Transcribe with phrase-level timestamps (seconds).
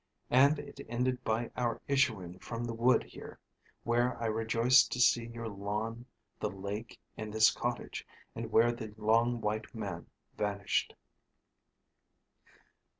[0.31, 3.37] and it ended by our issuing from the wood here,
[3.83, 6.07] where I rejoiced to see your lawn,
[6.39, 10.95] the lake, and this cottage, and where the long white man vanished."